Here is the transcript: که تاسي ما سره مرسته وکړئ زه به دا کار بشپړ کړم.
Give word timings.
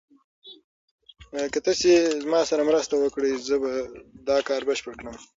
که 1.51 1.59
تاسي 1.65 1.91
ما 2.31 2.39
سره 2.49 2.63
مرسته 2.69 2.95
وکړئ 2.97 3.33
زه 3.47 3.55
به 3.63 3.71
دا 4.27 4.37
کار 4.47 4.61
بشپړ 4.69 4.93
کړم. 4.99 5.15